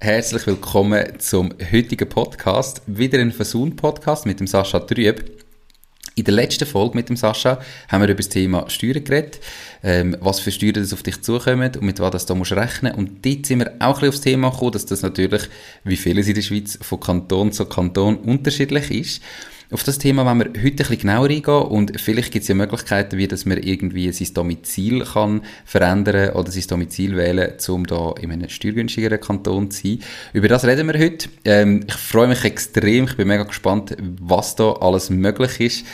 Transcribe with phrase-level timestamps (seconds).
[0.00, 2.82] Herzlich willkommen zum heutigen Podcast.
[2.86, 5.44] Wieder ein Versun-Podcast mit dem Sascha Trüb.
[6.14, 9.40] In der letzten Folge mit dem Sascha haben wir über das Thema Steuern geredet,
[9.82, 12.94] ähm, was für Steuern das auf dich zukommen und mit was das da musst rechnen.
[12.94, 15.42] Und dort sind wir auch ein bisschen aufs Thema gekommen, dass das natürlich,
[15.82, 19.22] wie vieles in der Schweiz, von Kanton zu Kanton unterschiedlich ist.
[19.70, 22.54] Auf das Thema wollen wir heute ein bisschen genauer eingehen und vielleicht gibt es ja
[22.54, 28.14] Möglichkeiten, wie dass man irgendwie sein Domizil kann verändern oder sein Domizil wählen, um da
[28.18, 29.98] in einem steuergünstigeren Kanton zu sein.
[30.32, 31.28] Über das reden wir heute.
[31.44, 35.84] Ähm, ich freue mich extrem, ich bin mega gespannt, was da alles möglich ist.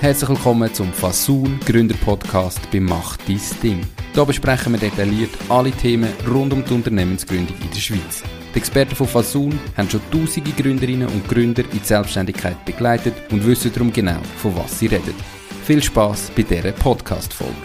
[0.00, 3.80] Herzlich willkommen zum Fasun Gründer Podcast bei Mach dein Ding.
[4.14, 8.22] Hier besprechen wir detailliert alle Themen rund um die Unternehmensgründung in der Schweiz.
[8.54, 13.44] Die Experten von Fasun haben schon tausende Gründerinnen und Gründer in die Selbstständigkeit begleitet und
[13.44, 15.16] wissen darum genau, von was sie reden.
[15.64, 17.56] Viel Spaß bei dieser Podcast-Folge.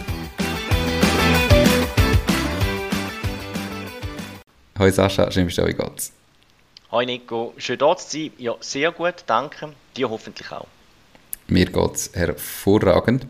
[4.76, 6.12] Hallo Sascha, schön bist du, wie geht's?
[6.90, 8.32] Hi Nico, schön da zu sein.
[8.38, 9.72] Ja, sehr gut, danke.
[9.96, 10.66] Dir hoffentlich auch.
[11.46, 13.24] Mir geht's hervorragend.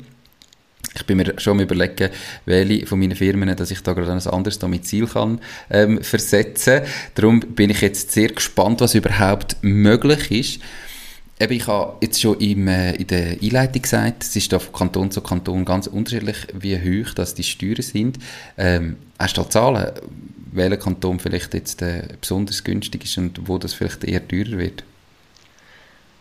[1.00, 2.10] Ich bin mir schon am überlegen,
[2.44, 6.82] welche von meinen Firmen, dass ich da gerade ein anderes Domizil kann ähm, versetzen.
[7.14, 10.60] Darum bin ich jetzt sehr gespannt, was überhaupt möglich ist.
[11.40, 14.74] Eben, ich habe jetzt schon im, äh, in der Einleitung gesagt, es ist da von
[14.74, 18.18] Kanton zu Kanton ganz unterschiedlich, wie hoch das die Steuern sind.
[18.58, 19.92] Ähm, hast du da Zahlen,
[20.52, 24.84] welcher Kanton vielleicht jetzt äh, besonders günstig ist und wo das vielleicht eher teurer wird?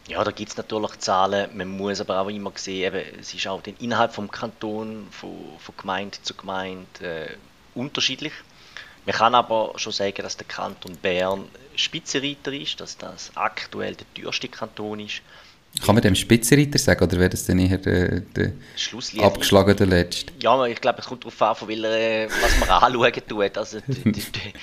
[0.09, 3.47] Ja, da gibt es natürlich Zahlen, man muss aber auch immer sehen, eben, es ist
[3.47, 5.29] auch innerhalb vom Kanton, von,
[5.59, 7.35] von Gemeinde zu Gemeinde äh,
[7.75, 8.33] unterschiedlich.
[9.05, 14.05] Man kann aber schon sagen, dass der Kanton Bern Spitzenreiter ist, dass das aktuell der
[14.15, 15.21] teuerste Kanton ist.
[15.85, 18.53] Kann man dem Spitzenreiter sagen oder wäre das dann eher der, der
[19.19, 20.33] abgeschlagene Letzte?
[20.39, 23.57] Ja, ich glaube, es kommt darauf an, von welcher, was man anschauen tut.
[23.57, 24.53] Also, die, die,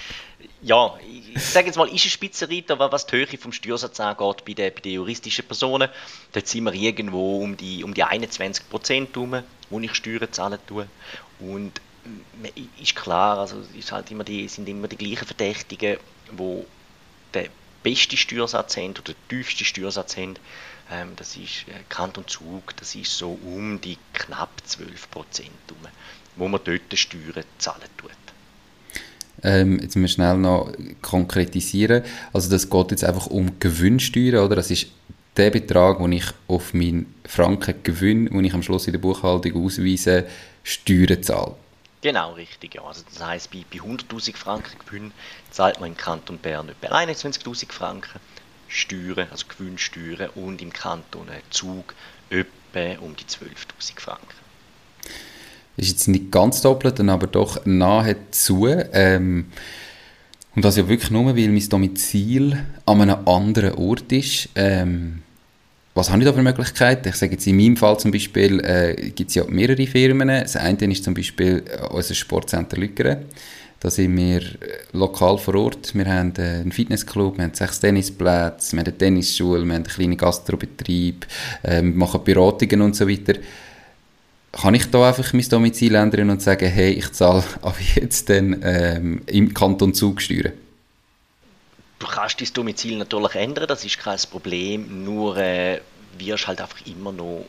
[0.67, 0.99] ja,
[1.35, 4.75] ich sage jetzt mal, ist ein Spitzenreiter, was die Höhe vom Steuersatz angeht bei den,
[4.75, 5.89] bei den juristischen Personen.
[6.33, 10.59] Dort sind wir irgendwo um die, um die 21 Prozent herum, wo ich Steuern zahlen
[10.67, 10.89] tue.
[11.39, 11.81] Und
[12.81, 15.99] ist klar, also ist halt immer die, sind immer die gleichen Verdächtigen,
[16.33, 16.65] die
[17.33, 17.49] den
[17.85, 20.35] besten Steuersatz haben oder den tiefsten Steuersatz haben.
[20.91, 25.93] Ähm, das ist äh, Kanton Zug, das ist so um die knapp 12 Prozent herum,
[26.35, 28.11] wo man dort Steuern zahlen tut.
[29.43, 32.03] Ähm, jetzt müssen wir schnell noch konkretisieren.
[32.33, 34.57] Also das geht jetzt einfach um Gewinnsteuern, oder?
[34.57, 34.87] Das ist
[35.37, 39.65] der Betrag, den ich auf meinen Franken Gewinn, den ich am Schluss in der Buchhaltung
[39.65, 40.27] ausweise,
[40.63, 41.55] Steuern zahle.
[42.01, 42.75] Genau, richtig.
[42.75, 42.85] Ja.
[42.85, 45.13] Also das heisst, bei, bei 100'000 Franken Gewinn
[45.51, 48.21] zahlt man im Kanton Bern etwa 21'000 Franken
[48.69, 51.95] Steuern, also Gewinnsteuern und im Kanton Zug
[52.31, 54.46] etwa um die 12'000 Franken
[55.77, 58.67] ist jetzt nicht ganz doppelt, aber doch nahezu.
[58.93, 59.47] Ähm,
[60.55, 64.49] und das ja wirklich nur, weil mein Domizil an einem anderen Ort ist.
[64.55, 65.23] Ähm,
[65.95, 67.09] was habe ich da für Möglichkeiten?
[67.09, 70.29] Ich sage jetzt in meinem Fall zum Beispiel, äh, gibt es ja mehrere Firmen.
[70.29, 73.19] Das eine ist zum Beispiel äh, unser Sportcenter Lückeren.
[73.81, 74.53] Da sind wir äh,
[74.93, 75.95] lokal vor Ort.
[75.95, 79.85] Wir haben äh, einen Fitnessclub, wir haben sechs Tennisplätze, wir haben eine Tennisschule, wir haben
[79.85, 81.27] einen kleinen Gastrobetrieb,
[81.63, 83.35] äh, wir machen Beratungen und so weiter
[84.57, 88.61] kann ich da einfach mein Domizil ändern und sagen, hey, ich zahle ab jetzt dann
[88.63, 90.53] ähm, im Kanton Zug Steuern?
[91.99, 95.81] Du kannst dein Domizil natürlich ändern, das ist kein Problem, nur äh,
[96.19, 97.47] wirst halt einfach immer noch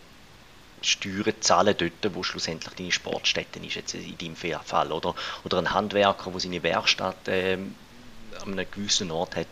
[0.81, 5.73] Steuern zahlen dort, wo schlussendlich deine Sportstätte ist, jetzt in deinem Fall, oder, oder ein
[5.73, 7.57] Handwerker, der seine Werkstatt äh,
[8.41, 9.47] an einem gewissen Ort hat,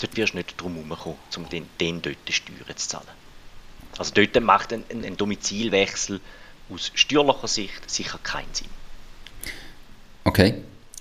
[0.00, 3.06] dort wirst du nicht drum herumkommen, um den, den dort Steuern zu zahlen.
[3.98, 6.20] Also dort macht ein, ein Domizilwechsel
[6.70, 8.68] aus steuerlicher Sicht sicher keinen Sinn.
[10.24, 10.54] Okay.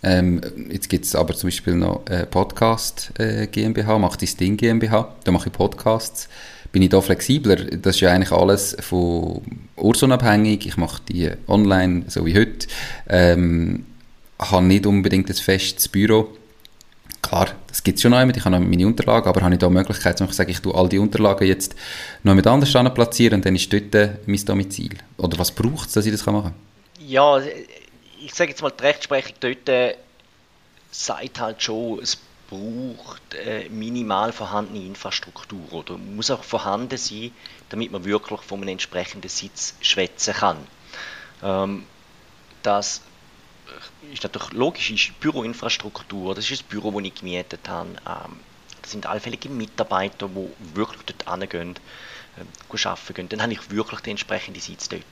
[0.04, 0.40] Ähm,
[0.70, 5.16] jetzt gibt es aber zum Beispiel noch äh, Podcast äh, GmbH, macht das Ding GmbH,
[5.24, 6.30] da mache ich Podcasts.
[6.72, 7.56] Bin ich da flexibler?
[7.56, 9.42] Das ist ja eigentlich alles von
[9.78, 10.68] ortsunabhängig.
[10.68, 12.68] Ich mache die online, so wie heute.
[13.08, 13.86] Ähm,
[14.38, 16.36] habe nicht unbedingt ein festes Büro.
[17.28, 19.60] Klar, das gibt es schon noch jemand, ich habe noch meine Unterlagen, aber habe ich
[19.60, 21.76] da die Möglichkeit, dass ich sage, ich tue all die Unterlagen jetzt
[22.22, 24.96] noch mit anders platzieren und dann ist dort äh, mein Domizil?
[25.18, 26.54] Oder was braucht es, dass ich das machen kann?
[27.00, 29.96] Ja, ich sage jetzt mal, die Rechtsprechung dort äh,
[30.92, 32.16] sagt halt schon, es
[32.48, 37.32] braucht äh, minimal vorhandene Infrastruktur oder muss auch vorhanden sein,
[37.70, 40.58] damit man wirklich von einem entsprechenden Sitz schwätzen kann.
[41.42, 41.86] Ähm,
[42.62, 43.02] das
[44.12, 47.90] ist natürlich logisch, ist Büroinfrastruktur, das ist das Büro, das ich gemietet habe.
[47.90, 48.40] Ähm,
[48.82, 51.76] das sind allfällige Mitarbeiter, die wirklich dort hingehen,
[52.38, 53.30] äh, arbeiten gehen.
[53.30, 55.04] Dann habe ich wirklich die entsprechende Sitz dort.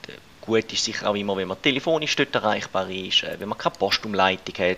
[0.42, 3.76] gut ist sicher auch immer, wenn man telefonisch dort erreichbar ist, äh, wenn man keine
[3.76, 4.78] Postumleitung hat.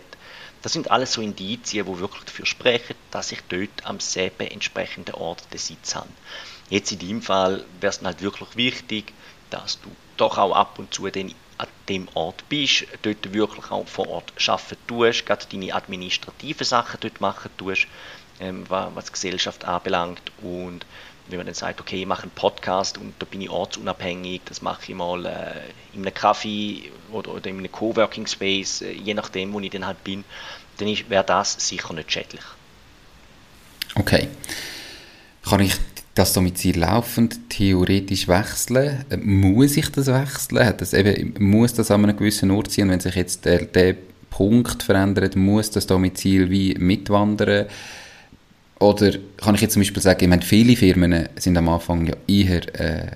[0.61, 5.15] Das sind alles so Indizien, die wirklich dafür sprechen, dass ich dort am selben entsprechenden
[5.15, 6.09] Ort den Sitz habe.
[6.69, 9.13] Jetzt in deinem Fall wäre es halt wirklich wichtig,
[9.49, 13.87] dass du doch auch ab und zu den an dem Ort bist, dort wirklich auch
[13.87, 17.87] vor Ort arbeiten tust, gerade deine administrativen Sachen dort machen tust,
[18.39, 20.85] ähm, was die Gesellschaft anbelangt und
[21.27, 24.61] wenn man dann sagt, okay, ich mache einen Podcast und da bin ich ortsunabhängig, das
[24.61, 25.51] mache ich mal äh,
[25.93, 29.87] in einem Café oder, oder in einem Coworking Space, äh, je nachdem, wo ich dann
[29.87, 30.23] halt bin,
[30.77, 32.43] dann wäre das sicher nicht schädlich.
[33.95, 34.27] Okay.
[35.43, 35.75] Kann ich
[36.15, 39.05] das Domizil laufend theoretisch wechseln?
[39.09, 40.65] Äh, muss ich das wechseln?
[40.65, 42.85] Hat das eben, muss das an einem gewissen Ort sein?
[42.85, 43.95] Und wenn sich jetzt der, der
[44.29, 47.67] Punkt verändert, muss das Domizil wie mitwandern?
[48.79, 52.15] Oder kann ich jetzt zum Beispiel sagen, ich meine, viele Firmen sind am Anfang ja
[52.27, 53.11] eher äh,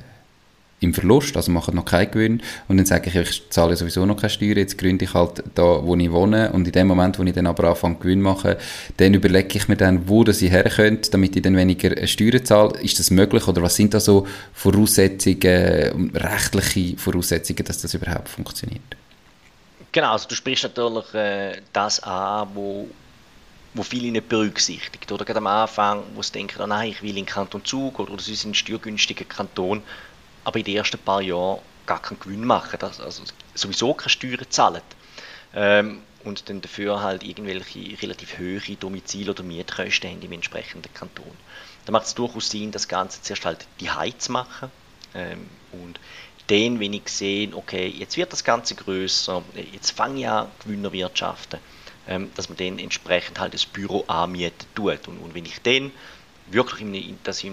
[0.79, 4.17] im Verlust, also machen noch keinen Gewinn und dann sage ich, ich zahle sowieso noch
[4.17, 7.23] keine Steuern, jetzt gründe ich halt da, wo ich wohne und in dem Moment, wo
[7.23, 8.55] ich dann aber anfange Gewinn machen,
[8.97, 12.79] dann überlege ich mir dann, wo das ich herkönnte, damit ich dann weniger Steuern zahle.
[12.81, 18.81] Ist das möglich oder was sind da so Voraussetzungen, rechtliche Voraussetzungen, dass das überhaupt funktioniert?
[19.91, 22.87] Genau, also du sprichst natürlich äh, das an, wo
[23.73, 25.11] wo viele nicht berücksichtigt.
[25.11, 27.99] Oder gerade am Anfang, wo sie denken, oh nein, ich will in den Kanton Zug
[27.99, 29.83] oder das ist ein steuergünstiger Kanton,
[30.49, 33.23] aber in den ersten paar Jahren gar keinen Gewinn machen, also
[33.53, 34.81] sowieso keine Steuern zahlen.
[35.53, 41.37] Ähm, und dann dafür halt irgendwelche relativ hohe Domizil- oder Mietkosten haben im entsprechenden Kanton.
[41.85, 44.71] Da macht es durchaus Sinn, das Ganze zuerst halt die Heiz machen
[45.13, 45.99] ähm, und
[46.47, 50.91] dann, wenn ich sehe, okay, jetzt wird das Ganze größer, jetzt fange ich an Gewinner
[50.91, 51.59] wirtschaften,
[52.07, 55.07] ähm, dass man dann entsprechend halt das Büro anmieten tut.
[55.07, 55.91] Und, und wenn ich dann
[56.47, 57.51] wirklich, in, dass ich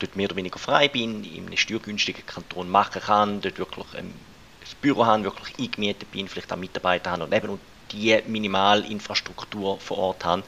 [0.00, 4.12] dort mehr oder weniger frei bin, in einem steuergünstigen Kanton machen kann, dort wirklich ähm,
[4.60, 7.60] das Büro haben, wirklich eingemietet bin, vielleicht auch Mitarbeiter haben und eben und
[7.92, 10.42] die Minimalinfrastruktur vor Ort haben,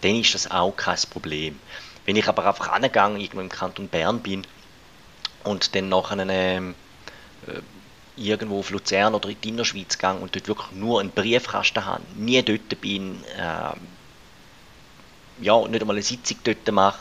[0.00, 1.58] dann ist das auch kein Problem.
[2.04, 4.46] Wenn ich aber einfach angegangen irgendwo im Kanton Bern bin
[5.44, 6.74] und dann nach einem ähm,
[7.46, 7.60] äh,
[8.16, 12.02] irgendwo auf Luzern oder in die Innerschweiz gegangen und dort wirklich nur einen Briefkasten habe,
[12.16, 13.74] nie dort bin, äh,
[15.42, 16.98] ja, nicht einmal eine Sitzung dort mache,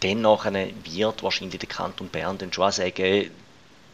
[0.00, 3.30] dann wird wahrscheinlich der Kanton Bern dann schon sagen,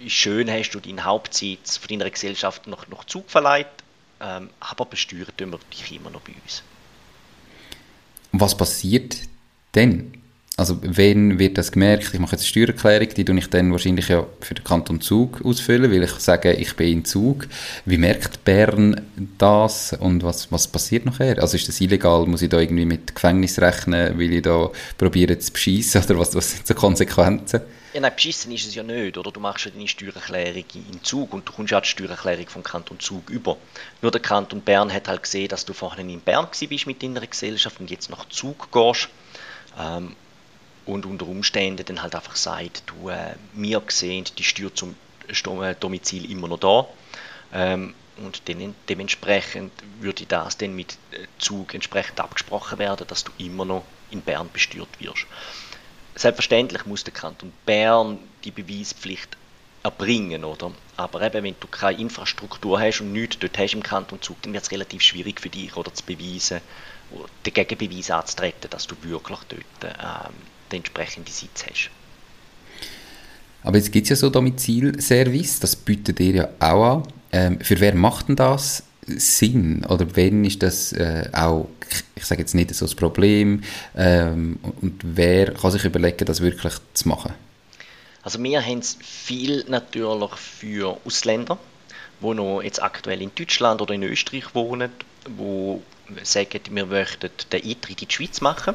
[0.06, 3.66] schön hast du deinen Hauptsitz von deiner Gesellschaft noch, noch Zug verleiht,
[4.20, 6.62] ähm, aber besteuern tun wir dich immer noch bei uns.
[8.32, 9.16] Was passiert
[9.74, 10.21] denn?
[10.62, 14.06] Also wenn wird das gemerkt, ich mache jetzt eine Steuererklärung, die tue ich dann wahrscheinlich
[14.06, 17.48] ja für den Kanton Zug ausfüllen, weil ich sage, ich bin in Zug.
[17.84, 19.00] Wie merkt Bern
[19.38, 21.42] das und was, was passiert nachher?
[21.42, 22.26] Also ist das illegal?
[22.26, 26.32] Muss ich da irgendwie mit Gefängnis rechnen, weil ich da probiere zu beschießen oder was,
[26.36, 27.62] was sind so Konsequenzen?
[27.92, 29.32] Ja, nein, beschissen ist es ja nicht, oder?
[29.32, 33.00] Du machst ja deine Steuererklärung in Zug und du kommst ja die Steuererklärung vom Kanton
[33.00, 33.56] Zug über.
[34.00, 37.26] Nur der Kanton Bern hat halt gesehen, dass du vorhin in Bern bist mit deiner
[37.26, 39.08] Gesellschaft und jetzt nach Zug gehst.
[39.76, 40.14] Ähm,
[40.86, 44.96] und unter Umständen dann halt einfach sagt, du, äh, wir sehen die Steuer zum
[45.62, 46.86] äh, Domizil immer noch da.
[47.52, 53.32] Ähm, und den, dementsprechend würde das dann mit äh, Zug entsprechend abgesprochen werden, dass du
[53.38, 55.26] immer noch in Bern besteuert wirst.
[56.14, 59.36] Selbstverständlich muss der Kanton Bern die Beweispflicht
[59.82, 60.72] erbringen, oder?
[60.96, 64.52] Aber eben, wenn du keine Infrastruktur hast und nichts dort hast im Kanton Zug, dann
[64.52, 66.60] wird es relativ schwierig für dich, oder zu beweisen,
[67.10, 70.34] oder den Gegenbeweis anzutreten, dass du wirklich dort ähm,
[70.72, 71.90] den entsprechenden Sitz hast.
[73.62, 77.02] Aber jetzt gibt es ja so Domizilservice, das bietet ihr ja auch an.
[77.30, 79.84] Ähm, für wer macht denn das Sinn?
[79.88, 81.68] Oder wenn ist das äh, auch,
[82.14, 83.62] ich sage jetzt nicht so das Problem,
[83.96, 87.34] ähm, und wer kann sich überlegen, das wirklich zu machen?
[88.22, 91.58] Also wir haben es viel natürlich für Ausländer,
[92.20, 94.90] die noch jetzt aktuell in Deutschland oder in Österreich wohnen,
[95.36, 95.82] wo
[96.22, 98.74] sagen, wir möchten den Eintritt in die Schweiz machen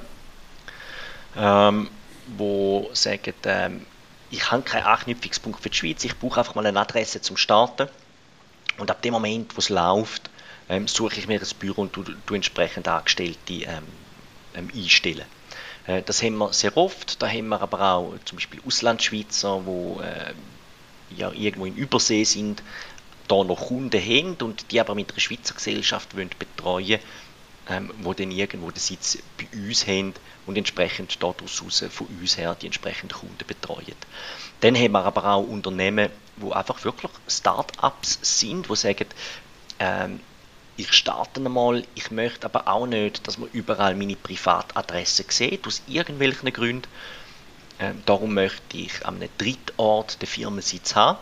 [1.37, 1.89] ähm,
[2.35, 3.85] wo sagen, ähm,
[4.29, 7.87] ich habe keinen Anknüpfungspunkt für die Schweiz, ich brauche einfach mal eine Adresse zum Starten.
[8.77, 10.29] Und ab dem Moment, wo es läuft,
[10.69, 13.83] ähm, suche ich mir ein Büro und du, du entsprechend Angestellte ähm,
[14.53, 15.25] ähm, einstellen.
[15.87, 17.21] Äh, das haben wir sehr oft.
[17.21, 20.33] Da haben wir aber auch zum Beispiel Auslandschweizer, die äh,
[21.17, 22.61] ja, irgendwo in Übersee sind,
[23.27, 26.99] da noch Kunden haben und die aber mit einer Schweizer Gesellschaft wollen betreuen
[27.69, 30.13] ähm, wo dann irgendwo den Sitz bei uns haben
[30.47, 33.95] und entsprechend daraus raus von uns her die entsprechenden Kunden betreuen.
[34.61, 39.05] Dann haben wir aber auch Unternehmen, wo einfach wirklich Start-ups sind, wo sagen,
[39.79, 40.19] ähm,
[40.77, 45.81] ich starte einmal, ich möchte aber auch nicht, dass man überall meine Privatadresse sieht, aus
[45.87, 46.87] irgendwelchen Gründen.
[47.79, 51.19] Ähm, darum möchte ich an einem Drittort den Firmensitz haben.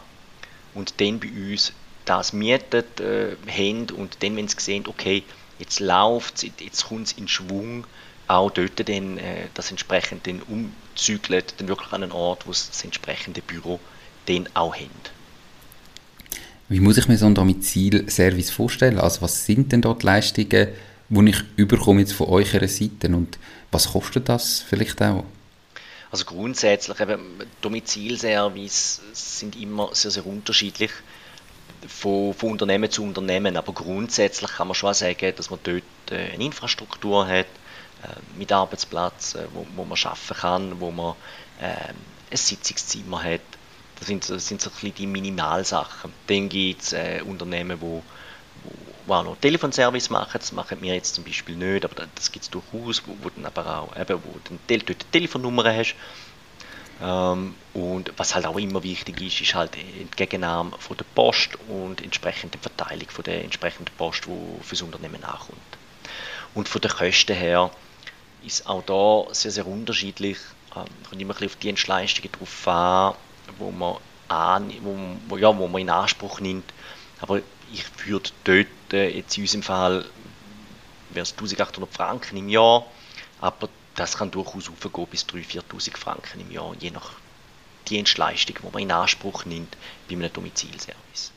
[0.73, 1.73] und dann bei uns
[2.05, 5.23] das mietet äh, haben und dann, wenn sie sehen, okay,
[5.57, 7.85] jetzt läuft es, jetzt kommt es in Schwung,
[8.27, 12.69] auch dort dann äh, das entsprechend dann umzügelt, dann wirklich an einen Ort, wo es
[12.69, 13.79] das entsprechende Büro
[14.25, 14.89] dann auch haben.
[16.67, 18.99] Wie muss ich mir so einen Domizilservice vorstellen?
[18.99, 20.69] Also was sind denn dort Leistungen,
[21.09, 23.37] die ich überkomme jetzt von eurer Seite und
[23.71, 25.25] was kostet das vielleicht auch?
[26.11, 27.19] Also grundsätzlich, eben,
[27.61, 30.91] Domizilservice sind immer sehr, sehr unterschiedlich
[31.87, 36.31] von, von, Unternehmen zu Unternehmen, aber grundsätzlich kann man schon sagen, dass man dort äh,
[36.33, 37.47] eine Infrastruktur hat,
[38.37, 41.15] mit Arbeitsplatz, äh, wo, wo man arbeiten kann, wo man
[41.59, 41.93] äh,
[42.31, 43.41] ein Sitzungszimmer hat,
[43.99, 46.11] das sind, das sind so ein die Minimalsachen.
[46.27, 48.03] Dann gibt es äh, Unternehmen, wo,
[49.05, 50.37] wo auch noch Telefonservice machen.
[50.39, 53.45] Das machen wir jetzt zum Beispiel nicht, aber das gibt es durchaus, wo, wo dann
[53.45, 55.95] aber auch eben, wo du dort eine Telefonnummer hast.
[57.01, 61.57] Ähm, und was halt auch immer wichtig ist, ist halt die Entgegennahme von der Post
[61.67, 65.59] und entsprechende Verteilung von der entsprechenden Post, die für das Unternehmen nachkommt.
[66.53, 67.69] Und von den Kosten her
[68.45, 70.37] ist auch da sehr, sehr unterschiedlich.
[70.75, 73.15] Ähm, kommt immer ein auf die Dienstleistungen drauf an,
[73.57, 73.97] wo man,
[74.27, 74.97] an, wo,
[75.27, 76.71] wo, ja, wo man in Anspruch nimmt.
[77.21, 80.05] Aber ich würde dort, äh, jetzt in unserem Fall,
[81.11, 82.85] wäre es 1800 Franken im Jahr,
[83.41, 87.11] aber das kann durchaus aufgehen bis 3.000, 4.000 Franken im Jahr, je nach
[87.87, 89.77] Dienstleistung, die man in Anspruch nimmt
[90.09, 91.31] bei einem Domizilservice.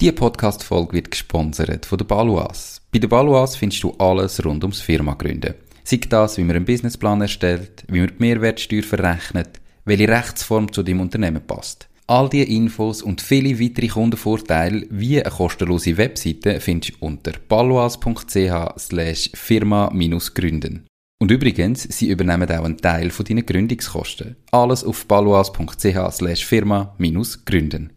[0.00, 2.80] Diese Podcast-Folge wird gesponsert von der Baluas.
[2.92, 5.54] Bei der Baluas findest du alles rund ums Firma gründen.
[5.88, 10.82] Sei das, wie man einen Businessplan erstellt, wie man die Mehrwertsteuer verrechnet, welche Rechtsform zu
[10.82, 11.88] deinem Unternehmen passt.
[12.06, 18.78] All diese Infos und viele weitere Kundenvorteile wie eine kostenlose Webseite findest du unter paloas.ch
[18.78, 20.86] slash firma-gründen.
[21.22, 24.36] Und übrigens, sie übernehmen auch einen Teil von deinen Gründungskosten.
[24.52, 27.92] Alles auf paloas.ch slash firma-gründen.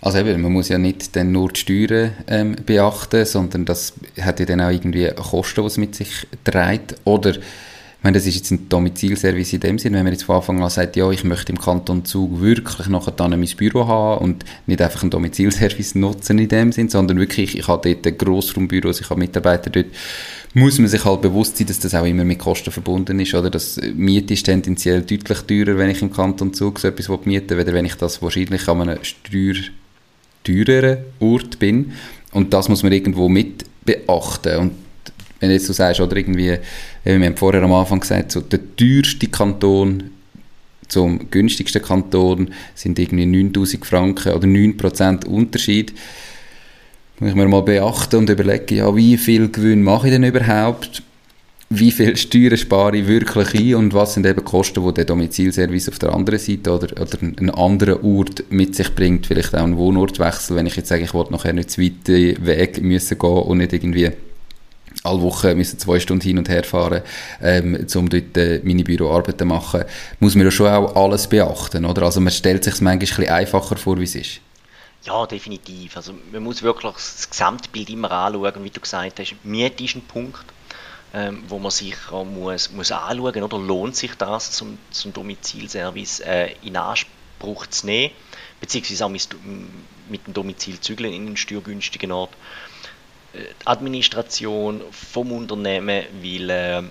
[0.00, 4.38] Also eben, man muss ja nicht dann nur die Steuern ähm, beachten, sondern das hat
[4.38, 6.94] ja dann auch irgendwie Kosten, die es mit sich trägt.
[7.04, 7.34] Oder
[7.98, 10.62] ich meine, das ist jetzt ein Domizilservice in dem Sinn, wenn man jetzt von Anfang
[10.62, 14.44] an sagt, ja, ich möchte im Kanton Zug wirklich nachher dann mein Büro haben und
[14.66, 18.90] nicht einfach einen Domizilservice nutzen in dem Sinn, sondern wirklich, ich habe dort ein Grossraumbüro,
[18.90, 19.86] ich habe Mitarbeiter dort,
[20.54, 23.50] muss man sich halt bewusst sein, dass das auch immer mit Kosten verbunden ist, oder?
[23.50, 27.66] Das Miete ist tendenziell deutlich teurer, wenn ich im Kanton Zug so etwas mieten will,
[27.66, 29.56] wenn ich das wahrscheinlich an einem Steuer
[30.52, 31.92] teureren Ort bin.
[32.32, 34.56] Und das muss man irgendwo mit beachten.
[34.58, 34.72] Und
[35.40, 36.58] wenn jetzt du sagst, oder irgendwie,
[37.04, 40.10] wir haben vorher am Anfang gesagt, so der teuerste Kanton
[40.88, 45.92] zum günstigsten Kanton sind irgendwie 9000 Franken oder 9% Unterschied.
[47.20, 51.02] Muss ich mir mal beachten und überlegen, ja, wie viel Gewinn mache ich denn überhaupt?
[51.70, 55.90] Wie viel Steuern spare ich wirklich ein und was sind eben Kosten, die der Domizilservice
[55.90, 59.76] auf der anderen Seite oder, oder einen anderen Ort mit sich bringt, vielleicht auch einen
[59.76, 63.74] Wohnortwechsel, wenn ich jetzt sage, ich wollte nachher nicht zu Weg müssen gehen und nicht
[63.74, 64.12] irgendwie
[65.04, 67.02] alle Woche müssen zwei Stunden hin und her fahren,
[67.42, 69.84] ähm, um dort äh, meine Büroarbeiten zu machen,
[70.20, 72.02] muss man ja schon auch alles beachten, oder?
[72.02, 74.40] Also man stellt sich es manchmal ein bisschen einfacher vor, wie es ist.
[75.04, 75.96] Ja, definitiv.
[75.96, 79.34] Also man muss wirklich das Gesamtbild immer anschauen, wie du gesagt hast.
[79.44, 80.44] Miete ist ein Punkt,
[81.18, 86.54] ähm, wo man sich muss, muss anschauen oder lohnt sich das, zum, zum Domizilservice äh,
[86.62, 88.14] in Anspruch zu nehmen,
[88.60, 89.28] beziehungsweise auch mit,
[90.08, 92.34] mit dem Domizil zügeln in einen steuergünstigen Ort.
[93.32, 96.82] Äh, die Administration vom Unternehmen, weil äh,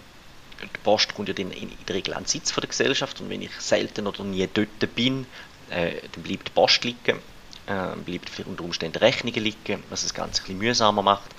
[0.62, 3.42] die Post kommt ja in der Regel an den Sitz von der Gesellschaft und wenn
[3.42, 5.26] ich selten oder nie dort bin,
[5.70, 7.20] äh, dann bleibt die Post liegen,
[7.68, 11.32] äh, bleibt unter Umständen Rechnungen liegen, was das Ganze ein bisschen mühsamer macht.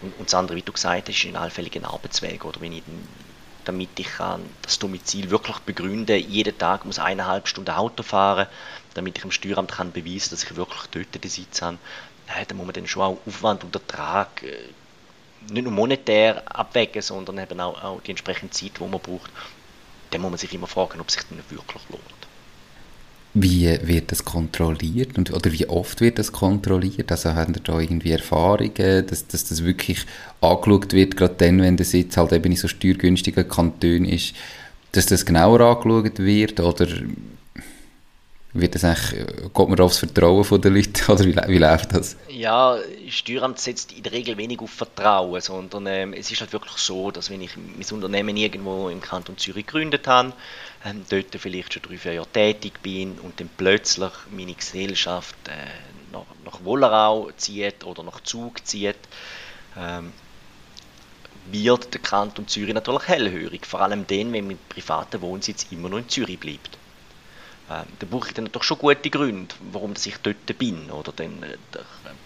[0.00, 2.82] Und, und das andere, wie du gesagt hast, ist ein allfälliger Arbeitsweg oder wenn ich
[3.64, 8.46] damit ich kann das Domizil wirklich begründen, jeden Tag muss eineinhalb Stunden Auto fahren,
[8.94, 11.76] damit ich dem Steueramt kann beweisen, dass ich wirklich dort den Sitz habe,
[12.28, 14.72] ja, da muss man dann schon auch Aufwand und Ertrag äh,
[15.50, 19.30] nicht nur monetär abwägen, sondern eben auch, auch die entsprechende Zeit, die man braucht.
[20.10, 22.17] Dann muss man sich immer fragen, ob es sich dann wirklich lohnt.
[23.40, 27.12] Wie wird das kontrolliert und, oder wie oft wird das kontrolliert?
[27.12, 30.04] Also haben ihr da irgendwie Erfahrungen, dass, dass das wirklich
[30.40, 34.34] angeschaut wird, gerade dann, wenn der Sitz halt eben in so steuergünstigen Kantonen ist,
[34.90, 36.88] dass das genauer angeschaut wird oder
[38.60, 42.16] wird das eigentlich, geht man aufs Vertrauen der Leute oder wie, wie läuft das?
[42.28, 46.76] Ja, Steueramt setzt in der Regel wenig auf Vertrauen, sondern ähm, es ist halt wirklich
[46.76, 50.32] so, dass wenn ich mein Unternehmen irgendwo im Kanton Zürich gegründet habe,
[50.84, 56.12] ähm, dort vielleicht schon drei, vier Jahre tätig bin und dann plötzlich meine Gesellschaft äh,
[56.12, 58.96] nach, nach Wollerau zieht oder nach Zug zieht,
[59.76, 60.12] ähm,
[61.50, 65.98] wird der Kanton Zürich natürlich hellhörig, vor allem dann, wenn mein privater Wohnsitz immer noch
[65.98, 66.78] in Zürich bleibt.
[67.70, 70.90] Ähm, da brauche ich dann doch schon gute Gründe, warum ich dort bin.
[70.90, 71.56] Oder dann äh,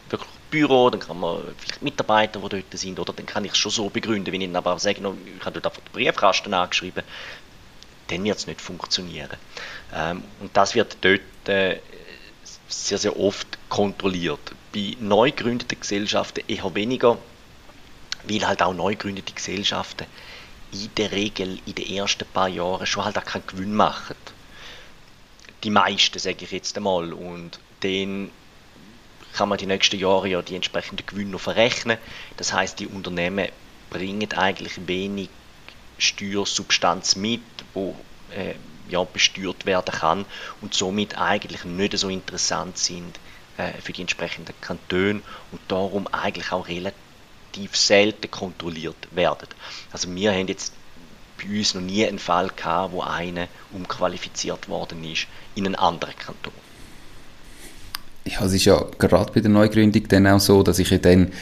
[0.08, 3.58] wirklich Büro, dann kann man vielleicht Mitarbeiter, die dort sind, oder dann kann ich es
[3.58, 7.02] schon so begründen, wenn ich dann aber sage, ich habe dort einfach den Briefkasten angeschrieben,
[8.08, 9.30] dann wird es nicht funktionieren.
[9.94, 11.80] Ähm, und das wird dort äh,
[12.68, 14.52] sehr, sehr oft kontrolliert.
[14.72, 17.18] Bei neu gegründeten Gesellschaften eher weniger,
[18.24, 20.06] weil halt auch neu gegründete Gesellschaften
[20.72, 24.11] in der Regel in den ersten paar Jahren schon halt auch keinen Gewinn machen.
[25.64, 27.12] Die meisten, sage ich jetzt einmal.
[27.12, 28.30] Und dann
[29.32, 31.98] kann man die nächsten Jahre ja die entsprechenden Gewinne verrechnen.
[32.36, 33.48] Das heißt, die Unternehmen
[33.90, 35.28] bringen eigentlich wenig
[35.98, 37.42] Steuersubstanz mit,
[37.74, 37.96] wo
[38.34, 38.54] äh,
[38.88, 40.24] ja, besteuert werden kann
[40.60, 43.18] und somit eigentlich nicht so interessant sind
[43.56, 49.48] äh, für die entsprechenden Kantone und darum eigentlich auch relativ selten kontrolliert werden.
[49.92, 50.72] Also wir haben jetzt
[51.46, 56.16] bei uns noch nie einen Fall gehabt, wo einer umqualifiziert worden ist in einen anderen
[56.16, 56.52] Kanton.
[58.24, 61.32] Ja, es ist ja gerade bei der Neugründung dann auch so, dass ich dann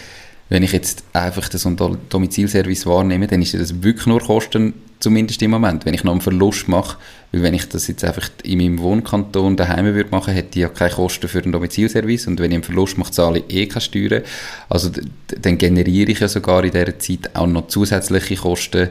[0.51, 1.67] wenn ich jetzt einfach das
[2.09, 5.85] Domizilservice wahrnehme, dann ist das wirklich nur Kosten, zumindest im Moment.
[5.85, 6.99] Wenn ich noch einen Verlust mache,
[7.33, 10.69] weil wenn ich das jetzt einfach in meinem Wohnkanton daheim würde machen, hätte ich ja
[10.69, 13.81] keine Kosten für den Domizilservice und wenn ich einen Verlust mache, zahle ich eh keine
[13.81, 14.23] Steuern.
[14.69, 14.91] Also
[15.27, 18.91] dann generiere ich ja sogar in dieser Zeit auch noch zusätzliche Kosten,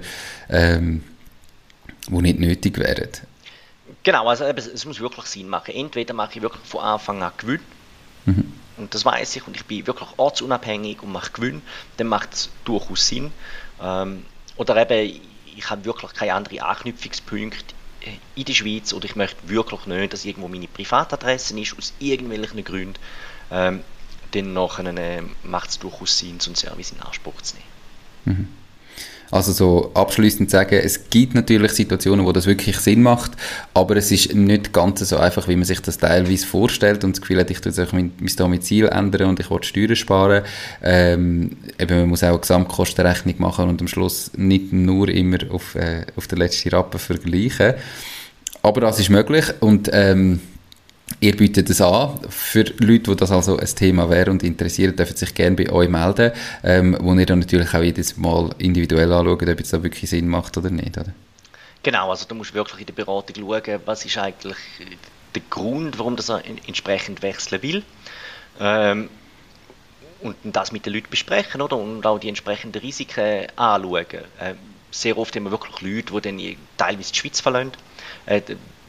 [0.50, 1.04] ähm,
[2.08, 3.10] die nicht nötig wären.
[4.04, 5.76] Genau, also es muss wirklich Sinn machen.
[5.76, 7.62] Entweder mache ich wirklich von Anfang an Gewinn,
[8.26, 11.62] mhm und das weiß ich und ich bin wirklich ortsunabhängig und mache Gewinn,
[11.98, 13.32] dann macht es durchaus Sinn.
[13.82, 14.26] Ähm,
[14.56, 15.20] oder eben,
[15.60, 20.14] ich habe wirklich keine anderen Anknüpfungspunkte äh, in der Schweiz oder ich möchte wirklich nicht,
[20.14, 22.96] dass irgendwo meine Privatadresse ist, aus irgendwelchen Gründen,
[23.52, 23.84] ähm,
[24.32, 28.38] dann äh, macht es durchaus Sinn, so einen Service in Anspruch zu nehmen.
[28.38, 28.59] Mhm.
[29.32, 33.32] Also so abschließend sagen, es gibt natürlich Situationen, wo das wirklich Sinn macht,
[33.74, 37.22] aber es ist nicht ganz so einfach, wie man sich das teilweise vorstellt und das
[37.22, 40.44] Gefühl hat, ich tue jetzt mein, mein Domizil ändern und ich will Steuern sparen.
[40.82, 45.76] Ähm, eben, man muss auch eine Gesamtkostenrechnung machen und am Schluss nicht nur immer auf,
[45.76, 47.76] äh, auf den letzten Rappen vergleichen.
[48.62, 50.42] Aber das ist möglich und ähm,
[51.20, 52.20] Ihr bietet es an.
[52.30, 55.90] Für Leute, die das also ein Thema wäre und interessiert, dürfen sich gerne bei euch
[55.90, 56.32] melden,
[56.64, 60.28] ähm, wo ihr dann natürlich auch jedes Mal individuell anschaut, ob es da wirklich Sinn
[60.28, 60.98] macht oder nicht.
[60.98, 61.14] Oder?
[61.84, 64.58] Genau, also du musst wirklich in der Beratung schauen, was ist eigentlich
[65.36, 67.84] der Grund, warum das entsprechend wechseln will.
[68.60, 69.10] Ähm,
[70.22, 71.78] und das mit den Leuten besprechen oder?
[71.78, 74.06] und auch die entsprechenden Risiken anschauen.
[74.40, 74.58] Ähm,
[74.92, 77.72] sehr oft haben wir wirklich Leute, die dann teilweise die Schweiz verlassen.
[78.26, 78.42] Äh,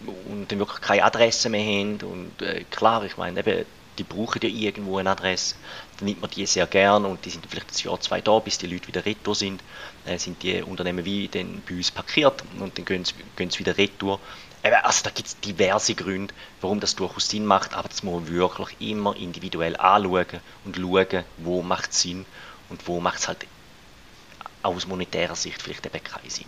[0.06, 1.98] und dann wirklich keine Adresse mehr haben.
[2.02, 3.66] Und äh, klar, ich meine, eben,
[3.98, 5.56] die brauchen ja irgendwo eine Adresse.
[5.98, 8.58] Dann nimmt man die sehr gern und die sind vielleicht ein Jahr, zwei da, bis
[8.58, 9.62] die Leute wieder retour sind.
[10.06, 13.58] Äh, sind die Unternehmen wie dann bei uns parkiert und dann gehen sie, gehen sie
[13.60, 14.20] wieder retour.
[14.62, 18.28] Also da gibt es diverse Gründe, warum das durchaus Sinn macht, aber das muss man
[18.28, 22.26] wirklich immer individuell anschauen und schauen, wo macht es Sinn
[22.68, 23.46] und wo macht es halt
[24.62, 26.44] aus monetärer Sicht vielleicht eben keinen Sinn.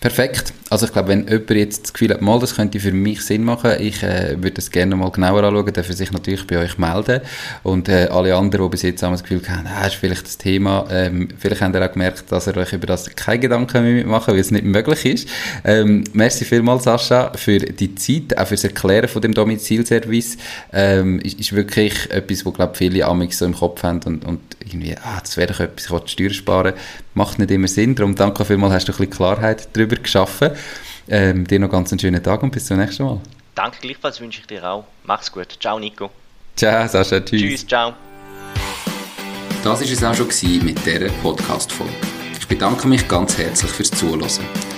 [0.00, 0.52] Perfekt.
[0.70, 3.42] Also ich glaube, wenn jemand jetzt das Gefühl hat, mal, das könnte für mich Sinn
[3.42, 7.20] machen, ich äh, würde das gerne mal genauer anschauen, darf sich natürlich bei euch melden.
[7.64, 10.38] Und äh, alle anderen, die bis jetzt haben das Gefühl haben, ah, ist vielleicht das
[10.38, 14.06] Thema, ähm, vielleicht habt ihr auch gemerkt, dass ihr euch über das keine Gedanken mehr
[14.06, 15.28] machen weil es nicht möglich ist.
[15.64, 20.36] Ähm, merci vielmals, Sascha, für die Zeit, auch fürs Erklären von dem Domizilservice.
[20.72, 24.40] Ähm, ist, ist wirklich etwas, wo, glaube viele Amix so im Kopf haben und, und
[24.68, 26.74] irgendwie, ah, das wäre doch etwas, ich wollte Steuern sparen.
[27.14, 30.50] Macht nicht immer Sinn, darum danke vielmals, hast du ein bisschen Klarheit darüber geschaffen.
[31.08, 33.20] Ähm, dir noch ganz einen schönen Tag und bis zum nächsten Mal.
[33.54, 34.84] Danke gleichfalls, wünsche ich dir auch.
[35.04, 35.48] Mach's gut.
[35.58, 36.10] Ciao, Nico.
[36.54, 37.20] Ciao, Sascha.
[37.20, 37.40] Tschüss.
[37.40, 37.94] Tschüss, ciao.
[39.64, 41.92] Das war es auch schon mit dieser Podcast-Folge.
[42.38, 44.77] Ich bedanke mich ganz herzlich fürs Zuhören.